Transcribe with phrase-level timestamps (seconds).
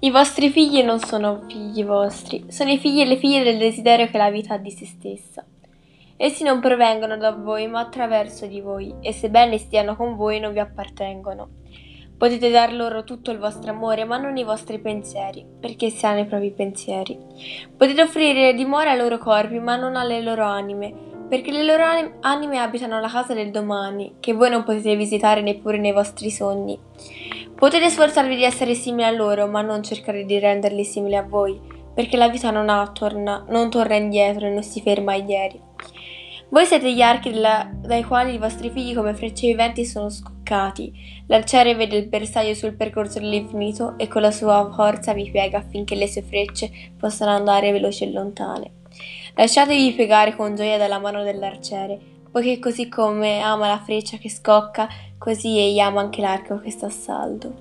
[0.00, 4.06] I vostri figli non sono figli vostri, sono i figli e le figlie del desiderio
[4.06, 5.44] che la vita ha di se stessa.
[6.16, 10.52] Essi non provengono da voi, ma attraverso di voi, e sebbene stiano con voi non
[10.52, 11.48] vi appartengono.
[12.16, 16.20] Potete dar loro tutto il vostro amore, ma non i vostri pensieri, perché essi hanno
[16.20, 17.18] i propri pensieri.
[17.76, 20.94] Potete offrire dimora ai loro corpi, ma non alle loro anime,
[21.28, 21.82] perché le loro
[22.20, 26.78] anime abitano la casa del domani, che voi non potete visitare neppure nei vostri sogni.
[27.58, 31.60] Potete sforzarvi di essere simili a loro, ma non cercare di renderli simili a voi,
[31.92, 35.60] perché la vita non, ha, torna, non torna indietro e non si ferma ai ieri.
[36.50, 40.92] Voi siete gli archi della, dai quali i vostri figli come frecce viventi sono scoccati.
[41.26, 45.96] L'arciere vede il bersaglio sul percorso dell'infinito e con la sua forza vi piega affinché
[45.96, 48.70] le sue frecce possano andare veloci e lontane.
[49.34, 51.98] Lasciatevi piegare con gioia dalla mano dell'arciere,
[52.30, 56.86] poiché così come ama la freccia che scocca, così egli ama anche l'arco che sta
[56.86, 57.54] a saldo.